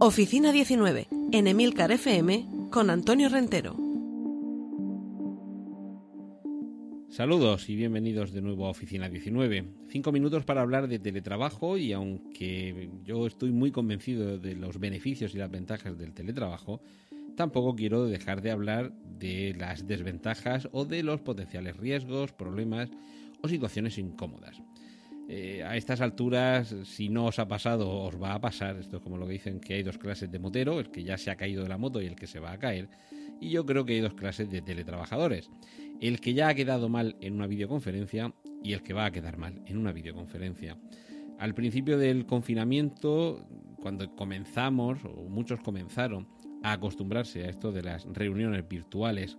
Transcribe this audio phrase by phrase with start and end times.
[0.00, 3.76] Oficina 19, en Emilcar FM, con Antonio Rentero.
[7.08, 9.64] Saludos y bienvenidos de nuevo a Oficina 19.
[9.88, 15.32] Cinco minutos para hablar de teletrabajo y aunque yo estoy muy convencido de los beneficios
[15.32, 16.82] y las ventajas del teletrabajo,
[17.36, 22.90] tampoco quiero dejar de hablar de las desventajas o de los potenciales riesgos, problemas
[23.42, 24.60] o situaciones incómodas.
[25.28, 28.76] Eh, a estas alturas, si no os ha pasado, os va a pasar.
[28.76, 31.16] Esto es como lo que dicen que hay dos clases de motero, el que ya
[31.16, 32.88] se ha caído de la moto y el que se va a caer.
[33.40, 35.50] Y yo creo que hay dos clases de teletrabajadores.
[36.00, 39.38] El que ya ha quedado mal en una videoconferencia y el que va a quedar
[39.38, 40.78] mal en una videoconferencia.
[41.38, 43.46] Al principio del confinamiento,
[43.80, 46.28] cuando comenzamos, o muchos comenzaron
[46.62, 49.36] a acostumbrarse a esto de las reuniones virtuales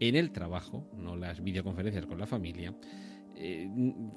[0.00, 2.74] en el trabajo, no las videoconferencias con la familia,
[3.40, 3.70] eh,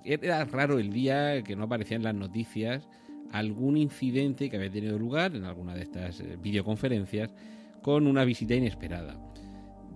[0.04, 2.88] era raro el día que no aparecía en las noticias
[3.32, 7.34] algún incidente que había tenido lugar en alguna de estas eh, videoconferencias
[7.82, 9.18] con una visita inesperada.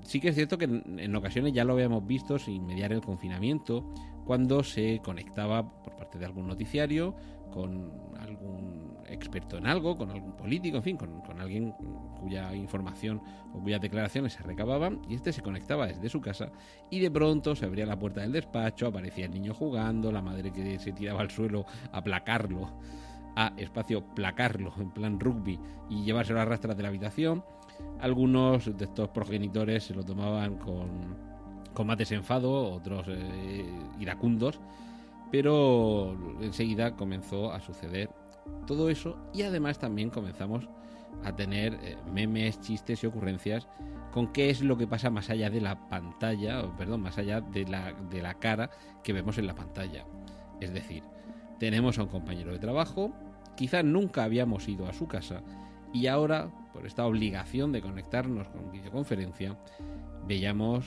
[0.03, 3.91] Sí que es cierto que en, ocasiones ya lo habíamos visto sin mediar el confinamiento,
[4.25, 7.15] cuando se conectaba por parte de algún noticiario
[7.55, 7.89] con
[8.19, 11.73] algún experto en algo, con algún político, en fin, con, alguien
[12.19, 13.21] cuya información
[13.53, 16.51] o cuyas declaraciones se recababan, y este se conectaba desde su casa
[16.89, 20.51] y de pronto se abría la puerta del despacho, aparecía el niño jugando, la madre
[20.51, 22.73] que se tiraba al suelo a placarlo,
[23.37, 25.57] a espacio placarlo en plan rugby
[25.89, 27.45] y llevárselo a rastras de la habitación.
[28.01, 31.15] Algunos de estos progenitores se lo tomaban con,
[31.73, 33.65] con más desenfado, otros eh,
[33.97, 34.59] iracundos,
[35.31, 38.09] pero enseguida comenzó a suceder
[38.67, 40.67] todo eso y además también comenzamos
[41.23, 43.67] a tener eh, memes, chistes y ocurrencias
[44.11, 47.65] con qué es lo que pasa más allá de la pantalla, perdón, más allá de
[47.65, 48.69] la, de la cara
[49.03, 50.05] que vemos en la pantalla.
[50.61, 51.03] Es decir,
[51.59, 53.11] tenemos a un compañero de trabajo,
[53.55, 55.41] quizá nunca habíamos ido a su casa
[55.93, 59.57] y ahora, por esta obligación de conectarnos con videoconferencia,
[60.27, 60.85] veíamos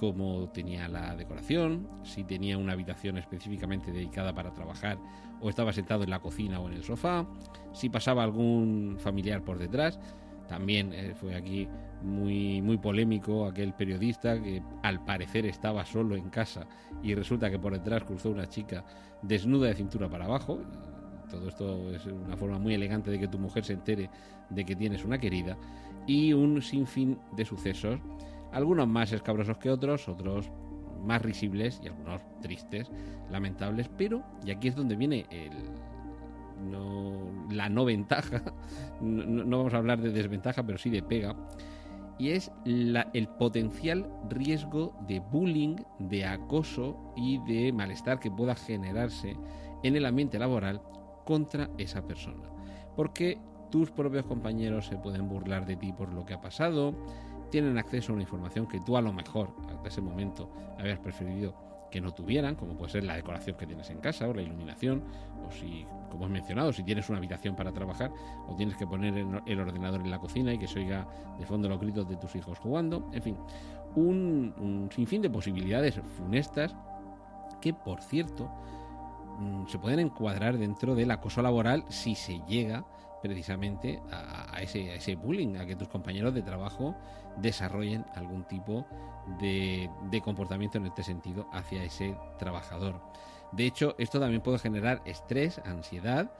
[0.00, 4.98] cómo tenía la decoración, si tenía una habitación específicamente dedicada para trabajar
[5.42, 7.26] o estaba sentado en la cocina o en el sofá,
[7.74, 10.00] si pasaba algún familiar por detrás.
[10.48, 11.68] También eh, fue aquí
[12.00, 16.66] muy, muy polémico aquel periodista que al parecer estaba solo en casa
[17.02, 18.86] y resulta que por detrás cruzó una chica
[19.20, 20.62] desnuda de cintura para abajo.
[21.30, 24.08] Todo esto es una forma muy elegante de que tu mujer se entere
[24.48, 25.58] de que tienes una querida.
[26.06, 28.00] Y un sinfín de sucesos
[28.52, 30.50] algunos más escabrosos que otros, otros
[31.02, 32.90] más risibles y algunos tristes,
[33.30, 35.50] lamentables, pero, y aquí es donde viene el,
[37.50, 38.42] la no ventaja,
[39.00, 41.34] no, vamos a hablar de desventaja, pero sí de pega,
[42.18, 49.36] y es el potencial riesgo de bullying, de acoso y de malestar que pueda generarse
[49.82, 50.82] en el ambiente laboral
[51.24, 52.50] contra esa persona.
[52.94, 53.38] Porque
[53.70, 56.94] tus propios compañeros se pueden burlar de ti por lo que ha pasado,
[57.50, 61.54] tienen acceso a una información que tú a lo mejor, hasta ese momento, habías preferido
[61.90, 65.02] que no tuvieran, como puede ser la decoración que tienes en casa o la iluminación,
[65.46, 68.12] o si, como he mencionado, si tienes una habitación para trabajar
[68.48, 71.06] o tienes que poner el ordenador en la cocina y que se oiga
[71.38, 73.36] de fondo los gritos de tus hijos jugando, en fin,
[73.96, 76.74] un, un sinfín de posibilidades funestas
[77.60, 78.48] que, por cierto,
[79.38, 82.84] mm, se pueden encuadrar dentro del acoso laboral si se llega
[83.22, 86.94] precisamente a, ese, bullying, a que tus compañeros de trabajo
[87.36, 88.86] desarrollen algún tipo
[89.40, 89.90] de,
[90.24, 93.00] comportamiento en este sentido hacia ese trabajador.
[93.52, 96.30] De hecho, esto también puede generar estrés, ansiedad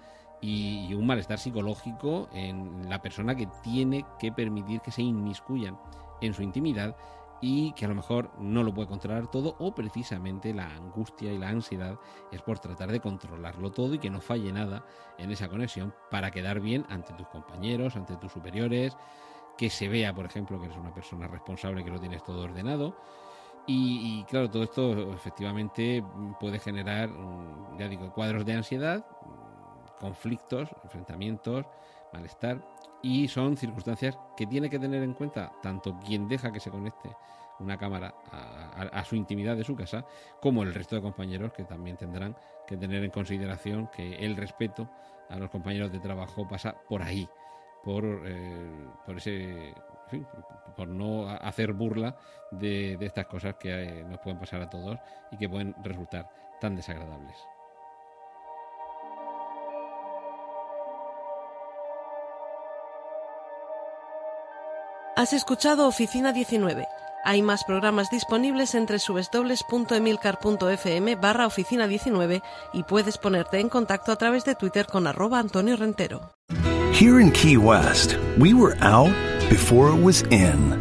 [0.41, 5.78] y, un malestar psicológico en la persona que tiene que permitir que se inmiscuyan
[6.21, 6.97] en su intimidad
[7.41, 11.39] y que a lo mejor no lo puede controlar todo o precisamente la angustia y
[11.39, 11.98] la ansiedad
[12.31, 14.84] es por tratar de controlarlo todo y que no falle nada
[15.19, 18.97] en esa conexión para quedar bien ante tus compañeros, ante tus superiores,
[19.57, 22.97] que se vea, por ejemplo, que eres una persona responsable, que lo tienes todo ordenado.
[23.66, 26.03] Y, claro, todo esto efectivamente
[26.41, 29.07] puede generar, mm, ya digo, cuadros de ansiedad,
[30.01, 31.66] conflictos, enfrentamientos,
[32.13, 32.66] malestar.
[33.02, 37.10] Y son circunstancias que tiene que tener en cuenta tanto quien deja que se conecte
[37.60, 40.04] una cámara a, su intimidad de su casa,
[40.41, 42.34] como el resto de compañeros que también tendrán
[42.66, 44.88] que tener en consideración que el respeto
[45.28, 47.28] a los compañeros de trabajo pasa por ahí,
[47.84, 49.74] por, eh, por ese,
[50.76, 52.16] por no hacer burla
[52.50, 54.98] de, estas cosas que eh, nos pueden pasar a todos
[55.30, 56.30] y que pueden resultar
[56.60, 57.36] tan desagradables.
[65.20, 66.88] Has escuchado Oficina 19
[67.26, 74.16] hay más programas disponibles entre www.emilcar.fm barra oficina 19 y puedes ponerte en contacto a
[74.16, 76.32] través de Twitter con arroba Antonio Rentero.
[76.98, 79.12] Here in Key West, we were out
[79.50, 80.72] before it was in.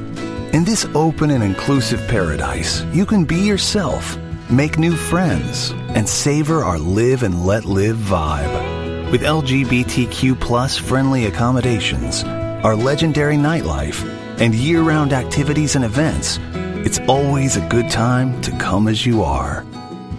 [0.54, 4.18] In this open and inclusive paradise, you can be yourself,
[4.50, 9.12] make new friends, and savor our live and let live vibe.
[9.12, 12.24] With LGBTQ plus friendly accommodations,
[12.64, 14.02] our legendary nightlife,
[14.40, 16.40] and year round activities and events,
[16.86, 19.66] it's always a good time to come as you are.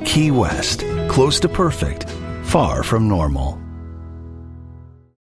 [0.05, 2.09] Key West, close to perfect,
[2.43, 3.59] far from normal.